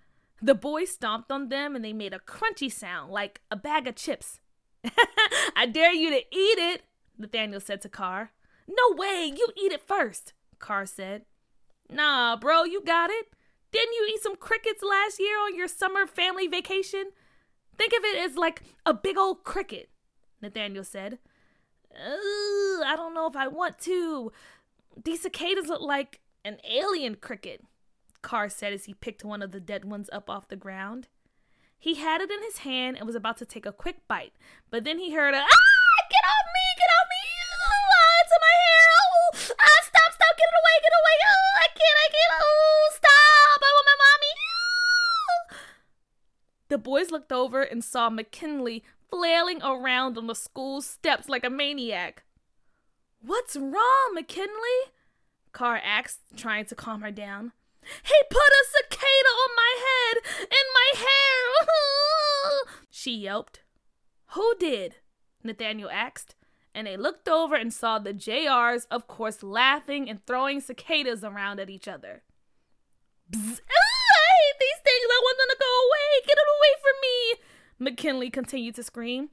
The 0.46 0.54
boys 0.54 0.92
stomped 0.92 1.32
on 1.32 1.50
them 1.50 1.76
and 1.76 1.84
they 1.84 1.92
made 1.92 2.14
a 2.14 2.20
crunchy 2.20 2.72
sound 2.72 3.12
like 3.12 3.42
a 3.50 3.56
bag 3.56 3.88
of 3.88 3.96
chips. 3.96 4.42
I 5.56 5.66
dare 5.66 5.92
you 5.92 6.12
to 6.12 6.18
eat 6.18 6.60
it, 6.60 6.84
Nathaniel 7.18 7.60
said 7.60 7.82
to 7.82 7.90
Carr. 7.90 8.30
No 8.68 8.96
way, 8.96 9.34
you 9.36 9.48
eat 9.58 9.72
it 9.72 9.82
first, 9.82 10.34
Carr 10.60 10.86
said. 10.86 11.24
Nah, 11.90 12.36
bro, 12.36 12.64
you 12.64 12.84
got 12.84 13.10
it. 13.10 13.26
Didn't 13.72 13.94
you 13.94 14.08
eat 14.14 14.22
some 14.22 14.36
crickets 14.36 14.84
last 14.84 15.20
year 15.20 15.36
on 15.40 15.56
your 15.56 15.68
summer 15.68 16.06
family 16.06 16.46
vacation? 16.46 17.06
Think 17.76 17.94
of 17.94 18.04
it 18.04 18.24
as 18.24 18.38
like 18.38 18.62
a 18.86 18.94
big 18.94 19.18
old 19.18 19.44
cricket, 19.46 19.90
Nathaniel 20.44 20.84
said. 20.84 21.18
I 21.92 22.94
don't 22.96 23.16
know 23.16 23.26
if 23.26 23.36
I 23.36 23.48
want 23.48 23.80
to. 23.80 24.32
These 25.04 25.24
cicadas 25.24 25.70
look 25.70 25.82
like 25.82 26.20
an 26.44 26.60
alien 26.70 27.16
cricket, 27.16 27.64
Carr 28.26 28.50
said 28.50 28.74
as 28.74 28.86
he 28.86 28.96
picked 28.96 29.24
one 29.24 29.44
of 29.44 29.52
the 29.52 29.60
dead 29.60 29.86
ones 29.86 30.10
up 30.12 30.32
off 30.32 30.48
the 30.48 30.56
ground. 30.56 31.10
He 31.78 31.94
had 31.94 32.22
it 32.22 32.32
in 32.32 32.42
his 32.42 32.66
hand 32.66 32.98
and 32.98 33.06
was 33.06 33.14
about 33.14 33.38
to 33.38 33.46
take 33.46 33.68
a 33.68 33.72
quick 33.72 34.08
bite, 34.08 34.34
but 34.72 34.84
then 34.84 34.98
he 34.98 35.14
heard 35.14 35.36
a 35.36 35.38
ah! 35.38 36.00
Get 36.10 36.26
off 36.26 36.48
me! 36.50 36.66
Get 36.76 36.90
off 36.90 37.08
me! 37.14 37.22
Oh, 37.70 38.18
it's 38.22 38.34
in 38.34 38.42
my 38.42 38.56
hair! 38.66 38.90
Oh, 38.98 39.56
ah, 39.62 39.80
stop! 39.84 40.12
Stop! 40.12 40.34
Get 40.38 40.50
it 40.50 40.58
away! 40.58 40.76
Get 40.82 40.90
it 40.90 41.02
away! 41.06 41.18
Oh, 41.22 41.54
I 41.62 41.68
can't! 41.68 41.98
I 42.02 42.08
can't! 42.16 42.34
Oh, 42.42 42.90
stop! 42.96 43.60
I 43.62 43.70
want 43.76 43.90
my 43.92 43.98
mommy! 44.02 44.34
The 46.70 46.78
boys 46.80 47.12
looked 47.12 47.32
over 47.32 47.62
and 47.62 47.84
saw 47.84 48.10
McKinley 48.10 48.84
flailing 49.08 49.62
around 49.62 50.18
on 50.18 50.26
the 50.26 50.34
school 50.34 50.82
steps 50.82 51.30
like 51.30 51.44
a 51.44 51.52
maniac. 51.52 52.24
What's 53.22 53.56
wrong, 53.56 54.16
McKinley? 54.16 54.90
Carr 55.52 55.78
asked, 55.78 56.22
trying 56.36 56.66
to 56.66 56.76
calm 56.76 57.02
her 57.02 57.12
down. 57.12 57.52
He 58.04 58.16
put 58.30 58.40
a 58.40 58.64
cicada 58.72 59.30
on 59.30 59.50
my 59.56 59.76
head 59.88 60.18
and 60.42 60.68
my 60.74 61.00
hair. 61.00 62.76
she 62.90 63.16
yelped. 63.16 63.62
Who 64.34 64.54
did? 64.60 64.96
Nathaniel 65.44 65.90
asked, 65.90 66.36
and 66.74 66.88
they 66.88 66.98
looked 66.98 67.30
over 67.30 67.56
and 67.56 67.74
saw 67.74 68.00
the 68.00 68.14
JRs, 68.14 68.88
of 68.90 69.08
course, 69.08 69.44
laughing 69.44 70.10
and 70.10 70.26
throwing 70.26 70.60
cicadas 70.60 71.24
around 71.24 71.60
at 71.60 71.70
each 71.70 71.88
other. 71.88 72.24
Bzz. 73.32 73.60
Ah, 73.62 74.16
I 74.18 74.32
hate 74.42 74.60
these 74.60 74.82
things. 74.84 75.08
I 75.10 75.22
want 75.24 75.38
them 75.38 75.50
to 75.50 75.58
go 75.60 75.74
away. 75.88 76.26
Get 76.26 76.38
it 76.38 76.50
away 76.58 76.74
from 76.82 76.96
me. 77.02 77.90
McKinley 77.92 78.30
continued 78.30 78.76
to 78.76 78.84
scream. 78.84 79.30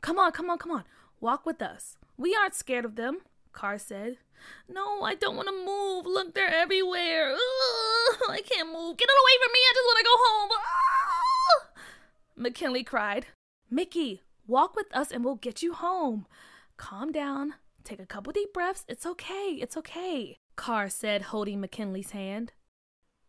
Come 0.00 0.18
on, 0.18 0.32
come 0.32 0.50
on, 0.50 0.58
come 0.58 0.72
on. 0.72 0.84
Walk 1.20 1.46
with 1.46 1.62
us. 1.62 1.96
We 2.16 2.34
aren't 2.34 2.54
scared 2.54 2.84
of 2.84 2.96
them, 2.96 3.18
Carr 3.54 3.78
said. 3.78 4.18
No, 4.68 5.02
I 5.02 5.14
don't 5.14 5.36
want 5.36 5.48
to 5.48 5.54
move. 5.54 6.04
Look, 6.06 6.34
they're 6.34 6.48
everywhere. 6.48 7.32
Ugh, 7.32 8.20
I 8.28 8.42
can't 8.42 8.70
move. 8.72 8.98
Get 8.98 9.08
it 9.08 9.22
away 9.22 9.38
from 9.42 9.52
me. 9.52 9.58
I 9.58 9.72
just 9.74 9.86
want 9.86 9.98
to 9.98 10.04
go 10.04 10.16
home. 10.18 10.50
Ugh. 10.52 11.62
McKinley 12.36 12.84
cried. 12.84 13.26
Mickey, 13.70 14.22
walk 14.46 14.76
with 14.76 14.94
us 14.94 15.10
and 15.10 15.24
we'll 15.24 15.36
get 15.36 15.62
you 15.62 15.72
home. 15.72 16.26
Calm 16.76 17.10
down. 17.12 17.54
Take 17.84 18.00
a 18.00 18.06
couple 18.06 18.32
deep 18.32 18.52
breaths. 18.52 18.84
It's 18.88 19.06
okay. 19.06 19.58
It's 19.60 19.76
okay. 19.76 20.38
Carr 20.56 20.88
said, 20.88 21.22
holding 21.22 21.60
McKinley's 21.60 22.10
hand. 22.10 22.52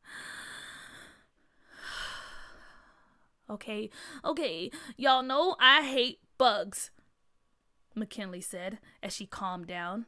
okay, 3.49 3.89
okay. 4.23 4.71
Y'all 4.97 5.23
know 5.23 5.55
I 5.59 5.83
hate 5.83 6.19
bugs, 6.37 6.91
McKinley 7.95 8.41
said 8.41 8.79
as 9.01 9.13
she 9.13 9.25
calmed 9.25 9.67
down. 9.67 10.05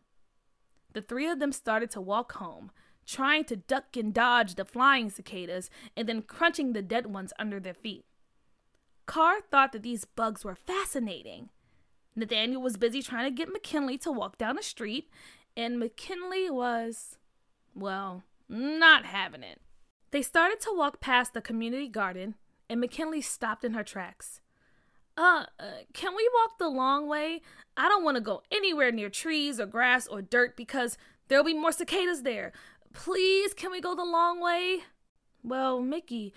The 0.98 1.04
three 1.04 1.28
of 1.28 1.38
them 1.38 1.52
started 1.52 1.92
to 1.92 2.02
walk 2.02 2.32
home, 2.32 2.72
trying 3.06 3.44
to 3.46 3.56
duck 3.56 3.96
and 3.96 4.12
dodge 4.12 4.56
the 4.56 4.66
flying 4.66 5.12
cicadas 5.12 5.70
and 5.96 6.10
then 6.10 6.24
crunching 6.24 6.74
the 6.74 6.82
dead 6.82 7.06
ones 7.06 7.32
under 7.38 7.60
their 7.60 7.76
feet. 7.76 8.06
Carr 9.06 9.42
thought 9.42 9.74
that 9.74 9.84
these 9.84 10.06
bugs 10.06 10.44
were 10.44 10.56
fascinating. 10.56 11.50
Nathaniel 12.16 12.64
was 12.64 12.78
busy 12.78 13.04
trying 13.04 13.26
to 13.26 13.38
get 13.38 13.54
McKinley 13.54 14.00
to 14.00 14.12
walk 14.12 14.40
down 14.40 14.56
the 14.56 14.64
street, 14.64 15.12
and 15.56 15.78
McKinley 15.78 16.50
was, 16.50 17.20
well, 17.76 18.24
not 18.50 19.06
having 19.06 19.44
it. 19.44 19.62
They 20.10 20.24
started 20.24 20.60
to 20.62 20.76
walk 20.76 21.00
past 21.00 21.36
the 21.36 21.42
community 21.42 21.90
garden, 21.90 22.34
and 22.72 22.82
McKinley 22.82 23.22
stopped 23.22 23.64
in 23.64 23.76
her 23.76 23.84
tracks. 23.84 24.42
Uh, 25.18 25.46
uh 25.60 25.66
can 25.94 26.16
we 26.16 26.30
walk 26.34 26.60
the 26.60 26.70
long 26.70 27.08
way? 27.08 27.42
I 27.76 27.90
don't 27.90 28.04
want 28.04 28.16
to 28.16 28.22
go 28.22 28.44
anywhere 28.52 28.92
near 28.92 29.10
trees 29.10 29.60
or 29.60 29.66
grass 29.66 30.08
or 30.08 30.22
dirt 30.22 30.56
because 30.56 30.98
there'll 31.28 31.44
be 31.44 31.54
more 31.54 31.72
cicadas 31.72 32.24
there. 32.24 32.52
Please, 32.94 33.54
can 33.54 33.72
we 33.72 33.82
go 33.82 33.96
the 33.96 34.06
long 34.06 34.40
way? 34.42 34.80
Well, 35.44 35.82
Mickey, 35.82 36.34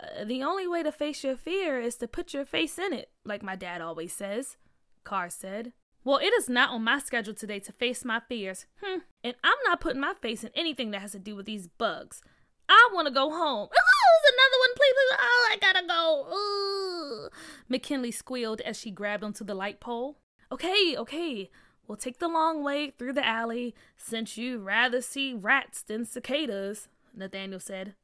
uh, 0.00 0.24
the 0.24 0.42
only 0.42 0.66
way 0.66 0.82
to 0.82 0.92
face 0.92 1.24
your 1.24 1.36
fear 1.36 1.80
is 1.80 1.96
to 1.96 2.08
put 2.08 2.34
your 2.34 2.44
face 2.44 2.78
in 2.78 2.92
it, 2.92 3.10
like 3.24 3.42
my 3.42 3.56
dad 3.56 3.80
always 3.80 4.12
says, 4.12 4.56
Carr 5.04 5.30
said. 5.30 5.72
Well, 6.04 6.18
it 6.18 6.32
is 6.34 6.48
not 6.48 6.70
on 6.70 6.84
my 6.84 6.98
schedule 6.98 7.34
today 7.34 7.60
to 7.60 7.72
face 7.72 8.04
my 8.04 8.20
fears. 8.28 8.66
Hmm. 8.82 8.98
And 9.22 9.34
I'm 9.42 9.56
not 9.64 9.80
putting 9.80 10.00
my 10.00 10.12
face 10.20 10.44
in 10.44 10.50
anything 10.54 10.90
that 10.90 11.00
has 11.00 11.12
to 11.12 11.18
do 11.18 11.34
with 11.34 11.46
these 11.46 11.66
bugs. 11.66 12.20
I 12.68 12.90
want 12.92 13.08
to 13.08 13.14
go 13.14 13.30
home. 13.30 13.68
Oh, 13.72 14.20
another 14.32 14.58
one, 14.60 14.74
please, 14.76 14.94
please. 14.94 15.18
Oh, 15.20 15.48
I 15.50 15.56
gotta 15.60 15.86
go. 15.86 16.26
Ooh. 16.34 17.28
McKinley 17.68 18.10
squealed 18.10 18.60
as 18.60 18.78
she 18.78 18.90
grabbed 18.90 19.24
onto 19.24 19.44
the 19.44 19.54
light 19.54 19.80
pole. 19.80 20.18
Okay, 20.52 20.94
okay. 20.96 21.50
We'll 21.86 21.96
take 21.96 22.18
the 22.18 22.28
long 22.28 22.62
way 22.62 22.90
through 22.90 23.12
the 23.12 23.26
alley 23.26 23.74
since 23.96 24.36
you'd 24.36 24.60
rather 24.60 25.00
see 25.00 25.34
rats 25.34 25.82
than 25.82 26.04
cicadas, 26.04 26.88
Nathaniel 27.14 27.60
said. 27.60 27.94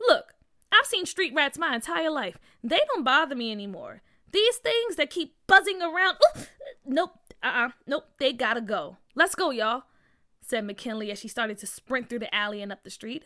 Look, 0.00 0.34
I've 0.70 0.86
seen 0.86 1.06
street 1.06 1.32
rats 1.34 1.58
my 1.58 1.74
entire 1.74 2.10
life. 2.10 2.38
They 2.62 2.80
don't 2.88 3.04
bother 3.04 3.34
me 3.34 3.50
anymore. 3.52 4.02
These 4.32 4.56
things 4.56 4.96
that 4.96 5.10
keep 5.10 5.36
buzzing 5.46 5.80
around. 5.80 6.16
Ooh, 6.36 6.42
nope, 6.84 7.18
uh 7.42 7.46
uh-uh, 7.46 7.66
uh, 7.66 7.70
nope, 7.86 8.04
they 8.18 8.32
gotta 8.32 8.60
go. 8.60 8.96
Let's 9.14 9.34
go, 9.34 9.50
y'all, 9.50 9.84
said 10.40 10.64
McKinley 10.64 11.10
as 11.10 11.20
she 11.20 11.28
started 11.28 11.58
to 11.58 11.66
sprint 11.66 12.10
through 12.10 12.18
the 12.18 12.34
alley 12.34 12.60
and 12.60 12.72
up 12.72 12.82
the 12.82 12.90
street. 12.90 13.24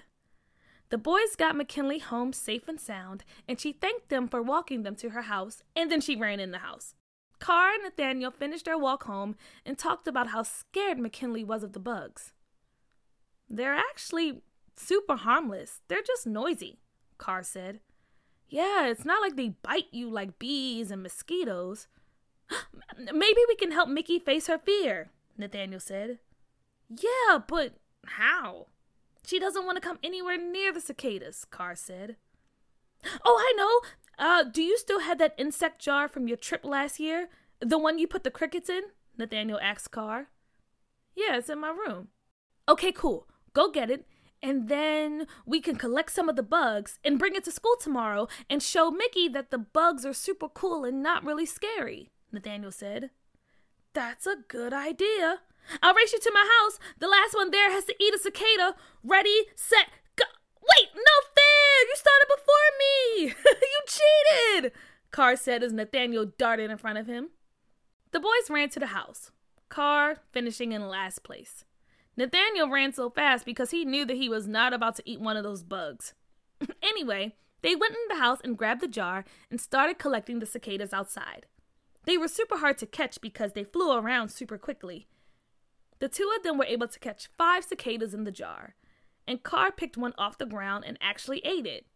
The 0.91 0.99
boys 0.99 1.37
got 1.37 1.57
McKinley 1.57 1.99
home 1.99 2.33
safe 2.33 2.67
and 2.67 2.81
sound, 2.81 3.25
and 3.47 3.61
she 3.61 3.73
thanked 3.73 4.09
them 4.09 4.27
for 4.27 4.41
walking 4.41 4.83
them 4.83 4.97
to 4.97 5.11
her 5.11 5.23
house, 5.23 5.63
and 5.77 5.91
then 5.91 6.01
she 6.01 6.17
ran 6.17 6.41
in 6.41 6.51
the 6.51 6.59
house. 6.59 6.95
Carr 7.39 7.75
and 7.75 7.85
Nathaniel 7.85 8.31
finished 8.31 8.65
their 8.65 8.79
walk 8.79 9.05
home 9.05 9.37
and 9.65 9.77
talked 9.77 10.09
about 10.09 10.29
how 10.29 10.43
scared 10.43 10.99
McKinley 10.99 11.45
was 11.45 11.63
of 11.63 11.73
the 11.73 11.79
bugs. 11.79 12.33
They're 13.49 13.75
actually 13.75 14.43
super 14.77 15.17
harmless. 15.17 15.81
They're 15.89 16.03
just 16.03 16.27
noisy, 16.27 16.79
Carr 17.19 17.43
said. 17.43 17.81
Yeah, 18.49 18.87
it's 18.87 19.05
not 19.05 19.21
like 19.21 19.37
they 19.37 19.51
bite 19.63 19.89
you 19.93 20.09
like 20.09 20.39
bees 20.39 20.91
and 20.91 21.03
mosquitoes. 21.03 21.87
Maybe 22.99 23.41
we 23.47 23.57
can 23.57 23.73
help 23.73 23.89
Mickey 23.89 24.19
face 24.19 24.47
her 24.47 24.59
fear, 24.59 25.11
Nathaniel 25.37 25.81
said. 25.81 26.19
Yeah, 26.89 27.39
but 27.47 27.75
how? 28.07 28.67
She 29.29 29.39
doesn't 29.39 29.67
want 29.67 29.77
to 29.77 29.87
come 29.87 29.99
anywhere 30.03 30.39
near 30.39 30.73
the 30.73 30.81
cicadas, 30.81 31.45
Carr 31.45 31.75
said. 31.75 32.17
Oh, 33.27 33.37
I 33.39 33.53
know. 33.59 34.25
Uh, 34.27 34.43
do 34.43 34.63
you 34.63 34.79
still 34.79 35.01
have 35.01 35.19
that 35.19 35.35
insect 35.37 35.83
jar 35.83 36.09
from 36.09 36.29
your 36.29 36.39
trip 36.39 36.65
last 36.65 36.99
year? 36.99 37.29
The 37.61 37.79
one 37.79 37.99
you 37.99 38.07
put 38.07 38.25
the 38.25 38.31
crickets 38.31 38.71
in? 38.71 38.85
Nathaniel 39.19 39.61
asked 39.61 39.91
Carr. 39.91 40.29
Yeah, 41.15 41.37
it's 41.37 41.51
in 41.51 41.61
my 41.61 41.69
room. 41.69 42.09
Okay, 42.67 42.91
cool. 42.91 43.29
Go 43.53 43.71
get 43.71 43.91
it 43.91 44.07
and 44.43 44.69
then 44.69 45.27
we 45.45 45.61
can 45.61 45.77
collect 45.77 46.11
some 46.11 46.31
of 46.31 46.37
the 46.37 46.43
bugs 46.43 46.99
and 47.05 47.19
bring 47.19 47.35
it 47.35 47.45
to 47.45 47.51
school 47.51 47.77
tomorrow 47.79 48.29
and 48.49 48.63
show 48.63 48.91
Mickey 48.91 49.29
that 49.29 49.51
the 49.51 49.59
bugs 49.59 50.07
are 50.07 50.15
super 50.15 50.49
cool 50.49 50.85
and 50.85 51.03
not 51.03 51.23
really 51.23 51.45
scary, 51.45 52.09
Nathaniel 52.33 52.73
said. 52.73 53.11
That's 53.93 54.27
a 54.27 54.37
good 54.49 54.73
idea. 54.73 55.41
I'll 55.83 55.95
race 55.95 56.13
you 56.13 56.21
to 56.21 56.33
my 56.33 56.49
house. 56.61 56.79
The 56.99 57.09
last 57.09 57.35
one 57.35 57.51
there 57.51 57.71
has 57.71 57.85
to 57.87 57.95
eat 58.01 58.15
a 58.15 58.19
cicada. 58.19 58.75
Ready, 59.03 59.47
set, 59.55 59.89
go. 60.17 60.25
Wait, 60.61 60.89
no 60.95 61.13
fair! 61.35 61.89
You 61.89 61.95
started 61.95 62.27
before 62.29 62.71
me! 62.79 63.35
you 63.63 63.81
cheated! 63.87 64.73
Carr 65.11 65.37
said 65.37 65.63
as 65.63 65.73
Nathaniel 65.73 66.27
darted 66.37 66.71
in 66.71 66.79
front 66.79 66.99
of 66.99 67.07
him. 67.07 67.31
The 68.13 68.21
boys 68.21 68.51
ran 68.51 68.71
to 68.71 68.81
the 68.81 68.87
house, 68.87 69.31
Carr 69.69 70.17
finishing 70.33 70.73
in 70.73 70.89
last 70.89 71.23
place. 71.23 71.65
Nathaniel 72.17 72.69
ran 72.69 72.93
so 72.93 73.11
fast 73.11 73.45
because 73.45 73.71
he 73.71 73.85
knew 73.85 74.05
that 74.05 74.17
he 74.17 74.29
was 74.29 74.49
not 74.49 74.73
about 74.73 74.97
to 74.97 75.09
eat 75.09 75.21
one 75.21 75.37
of 75.37 75.45
those 75.45 75.63
bugs. 75.63 76.15
anyway, 76.83 77.37
they 77.63 77.77
went 77.77 77.95
in 77.95 78.17
the 78.17 78.23
house 78.23 78.39
and 78.43 78.57
grabbed 78.57 78.81
the 78.81 78.89
jar 78.89 79.25
and 79.51 79.61
started 79.61 79.99
collecting 79.99 80.39
the 80.39 80.47
cicadas 80.47 80.93
outside. 80.93 81.47
They 82.05 82.17
were 82.17 82.29
super 82.29 82.59
hard 82.59 82.79
to 82.79 82.87
catch 82.87 83.21
because 83.21 83.53
they 83.53 83.65
flew 83.65 83.93
around 83.93 84.31
super 84.31 84.59
quickly. 84.59 85.07
The 86.01 86.09
two 86.09 86.31
of 86.37 86.43
them 86.43 86.59
were 86.59 86.65
able 86.65 86.89
to 86.89 86.99
catch 86.99 87.29
five 87.37 87.65
cicadas 87.65 88.15
in 88.15 88.25
the 88.25 88.31
jar, 88.31 88.75
and 89.27 89.43
Carr 89.43 89.73
picked 89.73 89.97
one 89.97 90.15
off 90.17 90.39
the 90.39 90.47
ground 90.47 90.85
and 90.87 90.97
actually 91.01 91.41
ate 91.45 91.67
it. 91.67 91.87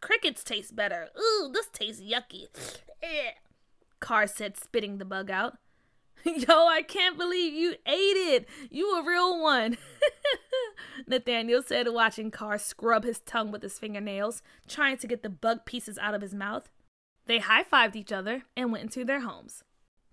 Crickets 0.00 0.44
taste 0.44 0.76
better. 0.76 1.08
Ooh, 1.18 1.50
this 1.52 1.68
tastes 1.72 2.02
yucky. 2.02 2.46
Carr 4.00 4.26
said, 4.26 4.56
spitting 4.56 4.98
the 4.98 5.04
bug 5.04 5.30
out. 5.30 5.58
Yo, 6.24 6.66
I 6.66 6.82
can't 6.82 7.18
believe 7.18 7.54
you 7.54 7.74
ate 7.86 8.16
it. 8.16 8.48
You 8.70 8.98
a 8.98 9.04
real 9.06 9.40
one. 9.40 9.76
Nathaniel 11.06 11.62
said, 11.62 11.88
watching 11.92 12.30
Carr 12.30 12.58
scrub 12.58 13.04
his 13.04 13.20
tongue 13.20 13.50
with 13.50 13.62
his 13.62 13.78
fingernails, 13.78 14.42
trying 14.68 14.96
to 14.98 15.06
get 15.06 15.22
the 15.22 15.28
bug 15.28 15.64
pieces 15.64 15.98
out 15.98 16.14
of 16.14 16.22
his 16.22 16.34
mouth. 16.34 16.68
They 17.26 17.38
high 17.38 17.64
fived 17.64 17.96
each 17.96 18.12
other 18.12 18.44
and 18.56 18.72
went 18.72 18.84
into 18.84 19.04
their 19.04 19.20
homes. 19.20 19.64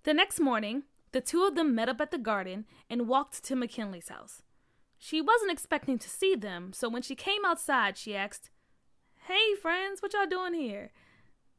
The 0.02 0.14
next 0.14 0.40
morning, 0.40 0.82
the 1.12 1.20
two 1.20 1.44
of 1.44 1.54
them 1.54 1.74
met 1.74 1.88
up 1.88 2.00
at 2.00 2.10
the 2.10 2.18
garden 2.18 2.66
and 2.90 3.08
walked 3.08 3.42
to 3.44 3.56
McKinley's 3.56 4.08
house. 4.08 4.42
She 4.98 5.20
wasn't 5.20 5.52
expecting 5.52 5.98
to 5.98 6.08
see 6.08 6.34
them, 6.34 6.72
so 6.72 6.88
when 6.88 7.02
she 7.02 7.14
came 7.14 7.44
outside, 7.44 7.96
she 7.96 8.16
asked, 8.16 8.50
Hey, 9.26 9.54
friends, 9.60 10.02
what 10.02 10.12
y'all 10.12 10.26
doing 10.26 10.54
here? 10.54 10.90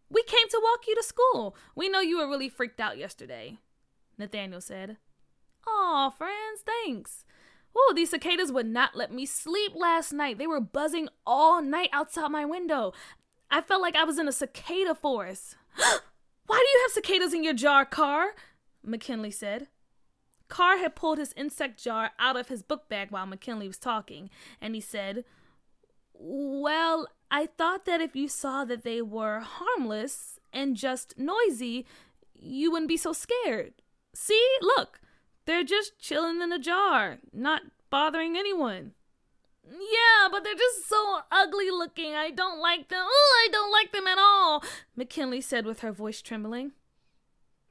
We 0.10 0.24
came 0.24 0.48
to 0.50 0.62
walk 0.62 0.88
you 0.88 0.96
to 0.96 1.04
school. 1.04 1.56
We 1.76 1.90
know 1.90 2.00
you 2.00 2.18
were 2.18 2.30
really 2.30 2.50
freaked 2.50 2.80
out 2.80 2.98
yesterday, 2.98 3.58
Nathaniel 4.18 4.62
said. 4.62 4.98
Aw, 5.68 6.10
friends, 6.12 6.64
thanks. 6.66 7.26
Oh, 7.76 7.94
these 7.96 8.12
cicadas 8.12 8.52
would 8.52 8.68
not 8.68 8.96
let 8.96 9.12
me 9.12 9.26
sleep 9.26 9.74
last 9.76 10.14
night. 10.14 10.38
They 10.38 10.48
were 10.48 10.62
buzzing 10.62 11.10
all 11.26 11.62
night 11.62 11.90
outside 11.92 12.30
my 12.30 12.46
window. 12.46 12.94
I 13.56 13.62
felt 13.62 13.82
like 13.82 13.96
I 13.96 14.04
was 14.04 14.20
in 14.20 14.28
a 14.28 14.34
cicada 14.34 14.94
forest. 14.94 15.56
Why 15.78 16.58
do 16.58 16.78
you 16.78 16.82
have 16.84 16.92
cicadas 16.92 17.34
in 17.34 17.42
your 17.42 17.54
jar, 17.54 17.86
Carr? 17.86 18.36
McKinley 18.84 19.32
said. 19.32 19.70
Carr 20.50 20.78
had 20.80 20.94
pulled 20.94 21.20
his 21.20 21.32
insect 21.38 21.82
jar 21.82 22.12
out 22.20 22.36
of 22.36 22.50
his 22.50 22.64
book 22.64 22.90
bag 22.90 23.12
while 23.12 23.26
McKinley 23.26 23.68
was 23.68 23.78
talking, 23.78 24.30
and 24.60 24.76
he 24.76 24.82
said, 24.82 25.24
Well, 26.14 27.08
I 27.32 27.46
thought 27.46 27.86
that 27.86 28.02
if 28.02 28.14
you 28.14 28.28
saw 28.28 28.66
that 28.66 28.84
they 28.84 29.02
were 29.02 29.40
harmless 29.40 30.38
and 30.52 30.76
just 30.76 31.18
noisy, 31.18 31.86
you 32.34 32.72
wouldn't 32.72 32.90
be 32.90 32.98
so 32.98 33.14
scared. 33.14 33.76
See, 34.14 34.58
look, 34.62 35.00
they're 35.46 35.64
just 35.64 35.98
chilling 35.98 36.42
in 36.42 36.52
a 36.52 36.60
jar, 36.60 37.20
not 37.32 37.62
bothering 37.90 38.36
anyone. 38.36 38.92
Yeah, 39.68 40.30
but 40.32 40.44
they're 40.44 40.54
just 40.54 40.88
so 40.88 41.20
ugly 41.32 41.72
looking. 41.72 42.14
I 42.14 42.30
don't 42.30 42.60
like 42.60 42.90
them. 42.90 43.04
Oh, 43.04 43.46
I 43.46 43.52
don't 43.52 43.72
like 43.72 43.92
them 43.92 44.08
at 44.08 44.20
all, 44.20 44.64
McKinley 44.96 45.42
said 45.42 45.66
with 45.66 45.80
her 45.80 45.92
voice 45.92 46.22
trembling. 46.22 46.74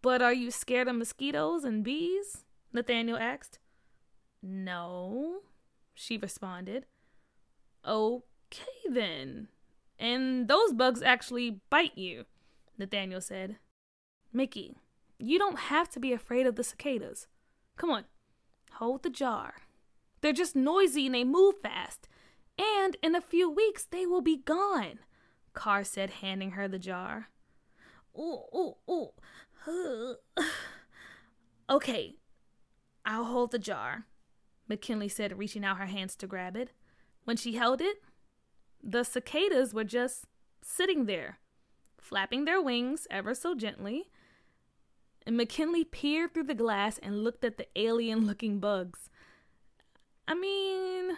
But 0.02 0.20
are 0.20 0.32
you 0.32 0.50
scared 0.50 0.88
of 0.88 0.96
mosquitoes 0.96 1.64
and 1.64 1.82
bees? 1.82 2.44
Nathaniel 2.72 3.16
asked. 3.16 3.58
No, 4.42 5.40
she 5.94 6.18
responded. 6.18 6.84
Okay, 7.86 8.64
then. 8.90 9.48
And 9.98 10.48
those 10.48 10.72
bugs 10.72 11.00
actually 11.00 11.60
bite 11.70 11.96
you, 11.96 12.24
Nathaniel 12.76 13.20
said. 13.20 13.56
Mickey, 14.32 14.76
you 15.18 15.38
don't 15.38 15.58
have 15.58 15.88
to 15.90 16.00
be 16.00 16.12
afraid 16.12 16.46
of 16.46 16.56
the 16.56 16.64
cicadas. 16.64 17.28
Come 17.76 17.90
on, 17.90 18.04
hold 18.72 19.04
the 19.04 19.10
jar. 19.10 19.54
They're 20.24 20.32
just 20.32 20.56
noisy 20.56 21.04
and 21.04 21.14
they 21.14 21.22
move 21.22 21.56
fast. 21.62 22.08
And 22.58 22.96
in 23.02 23.14
a 23.14 23.20
few 23.20 23.50
weeks, 23.50 23.84
they 23.84 24.06
will 24.06 24.22
be 24.22 24.38
gone. 24.38 25.00
Carr 25.52 25.84
said, 25.84 26.08
handing 26.08 26.52
her 26.52 26.66
the 26.66 26.78
jar. 26.78 27.28
Ooh, 28.18 28.40
ooh, 28.54 28.74
ooh. 29.68 30.14
okay, 31.68 32.14
I'll 33.04 33.26
hold 33.26 33.50
the 33.50 33.58
jar, 33.58 34.06
McKinley 34.66 35.10
said, 35.10 35.36
reaching 35.36 35.62
out 35.62 35.76
her 35.76 35.84
hands 35.84 36.16
to 36.16 36.26
grab 36.26 36.56
it. 36.56 36.70
When 37.24 37.36
she 37.36 37.56
held 37.56 37.82
it, 37.82 37.98
the 38.82 39.04
cicadas 39.04 39.74
were 39.74 39.84
just 39.84 40.24
sitting 40.62 41.04
there, 41.04 41.38
flapping 42.00 42.46
their 42.46 42.62
wings 42.62 43.06
ever 43.10 43.34
so 43.34 43.54
gently. 43.54 44.04
And 45.26 45.36
McKinley 45.36 45.84
peered 45.84 46.32
through 46.32 46.44
the 46.44 46.54
glass 46.54 46.96
and 46.96 47.22
looked 47.22 47.44
at 47.44 47.58
the 47.58 47.66
alien 47.76 48.26
looking 48.26 48.58
bugs. 48.58 49.10
I 50.26 50.34
mean, 50.34 51.16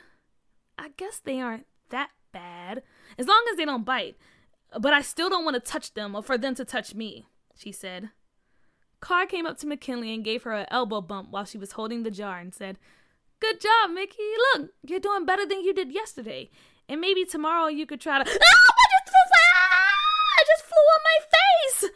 I 0.78 0.90
guess 0.96 1.18
they 1.18 1.40
aren't 1.40 1.66
that 1.90 2.10
bad, 2.32 2.82
as 3.18 3.26
long 3.26 3.44
as 3.50 3.56
they 3.56 3.64
don't 3.64 3.84
bite. 3.84 4.16
But 4.78 4.92
I 4.92 5.02
still 5.02 5.30
don't 5.30 5.44
want 5.44 5.54
to 5.54 5.60
touch 5.60 5.94
them 5.94 6.14
or 6.14 6.22
for 6.22 6.36
them 6.36 6.54
to 6.56 6.64
touch 6.64 6.94
me, 6.94 7.26
she 7.56 7.72
said. 7.72 8.10
Carr 9.00 9.26
came 9.26 9.46
up 9.46 9.58
to 9.58 9.66
McKinley 9.66 10.12
and 10.12 10.24
gave 10.24 10.42
her 10.42 10.52
an 10.52 10.66
elbow 10.70 11.00
bump 11.00 11.30
while 11.30 11.44
she 11.44 11.58
was 11.58 11.72
holding 11.72 12.02
the 12.02 12.10
jar 12.10 12.38
and 12.38 12.54
said, 12.54 12.78
Good 13.38 13.60
job, 13.60 13.90
Mickey. 13.92 14.22
Look, 14.54 14.70
you're 14.82 15.00
doing 15.00 15.26
better 15.26 15.46
than 15.46 15.60
you 15.60 15.74
did 15.74 15.92
yesterday. 15.92 16.50
And 16.88 17.00
maybe 17.00 17.24
tomorrow 17.24 17.68
you 17.68 17.86
could 17.86 18.00
try 18.00 18.22
to. 18.22 18.28
Oh, 18.28 18.32
I 18.32 18.34
just 18.34 19.08
flew, 19.08 19.38
I 20.36 20.44
just 20.46 20.64
flew 20.64 20.76
on 20.76 21.00
my 21.04 21.18
face! 21.30 21.90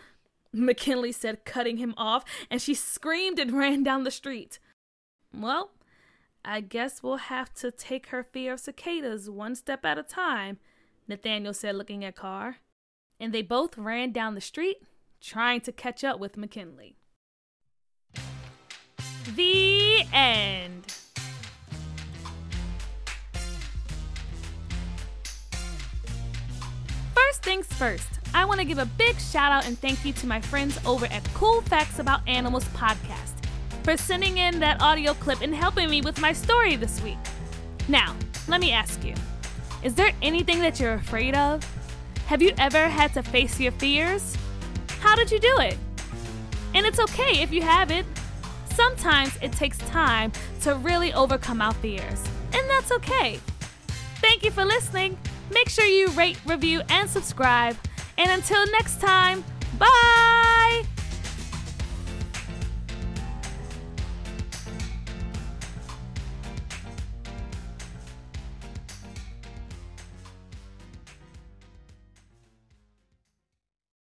McKinley 0.53 1.13
said, 1.13 1.45
cutting 1.45 1.77
him 1.77 1.95
off, 1.97 2.25
and 2.51 2.61
she 2.61 2.75
screamed 2.75 3.39
and 3.39 3.53
ran 3.59 3.83
down 3.83 4.05
the 4.05 4.11
street. 4.11 4.59
Well, 5.33 5.71
I 6.45 6.61
guess 6.63 7.03
we'll 7.03 7.17
have 7.17 7.53
to 7.55 7.71
take 7.71 8.07
her 8.09 8.25
fear 8.25 8.55
of 8.55 8.61
cicadas 8.61 9.29
one 9.29 9.55
step 9.55 9.85
at 9.85 9.99
a 9.99 10.03
time, 10.03 10.59
Nathaniel 11.07 11.53
said, 11.53 11.77
looking 11.77 12.05
at 12.05 12.17
Carr. 12.17 12.57
And 13.19 13.35
they 13.35 13.43
both 13.43 13.77
ran 13.77 14.13
down 14.13 14.35
the 14.35 14.41
street, 14.41 14.79
trying 15.21 15.61
to 15.63 15.73
catch 15.73 16.03
up 16.03 16.19
with 16.19 16.39
McKinley. 16.39 16.97
The 19.35 20.05
end. 20.15 20.87
First 27.15 27.43
things 27.43 27.67
first, 27.67 28.09
I 28.33 28.47
want 28.47 28.61
to 28.61 28.65
give 28.65 28.79
a 28.79 28.87
big 28.87 29.21
shout 29.21 29.53
out 29.53 29.67
and 29.67 29.79
thank 29.79 30.07
you 30.07 30.15
to 30.15 30.27
my 30.27 30.41
friends 30.41 30.79
over 30.87 31.05
at 31.07 31.23
Cool 31.35 31.61
Facts 31.63 31.99
About 31.99 32.27
Animals 32.27 32.65
podcast 32.69 33.40
for 33.83 33.97
sending 33.97 34.39
in 34.39 34.61
that 34.61 34.81
audio 34.81 35.15
clip 35.15 35.41
and 35.41 35.55
helping 35.55 35.91
me 35.91 36.03
with 36.03 36.21
my 36.21 36.33
story 36.33 36.77
this 36.77 37.03
week. 37.03 37.19
Now, 37.89 38.15
let 38.49 38.61
me 38.61 38.73
ask 38.73 39.05
you 39.05 39.15
is 39.83 39.95
there 39.95 40.13
anything 40.21 40.61
that 40.61 40.79
you're 40.79 40.95
afraid 40.95 41.35
of? 41.35 41.65
Have 42.27 42.43
you 42.43 42.53
ever 42.59 42.89
had 42.89 43.15
to 43.15 43.23
face 43.23 43.59
your 43.59 43.73
fears? 43.73 44.37
How 45.01 45.17
did 45.17 45.31
you 45.31 45.41
do 45.41 45.59
it? 45.59 45.77
And 46.75 46.87
it's 46.87 47.01
okay 47.01 47.43
if 47.43 47.51
you 47.51 47.63
haven't. 47.63 48.07
Sometimes 48.75 49.37
it 49.43 49.53
takes 49.53 49.79
time 49.79 50.33
to 50.63 50.75
really 50.77 51.13
overcome 51.13 51.61
our 51.61 51.75
fears, 51.75 52.23
and 52.53 52.69
that's 52.69 52.93
okay. 52.93 53.41
Thank 54.21 54.45
you 54.45 54.51
for 54.51 54.65
listening. 54.65 55.19
Make 55.53 55.69
sure 55.69 55.85
you 55.85 56.09
rate, 56.09 56.39
review, 56.47 56.83
and 56.89 57.09
subscribe. 57.09 57.77
And 58.17 58.31
until 58.31 58.65
next 58.67 59.01
time, 59.01 59.43
bye! 59.79 60.40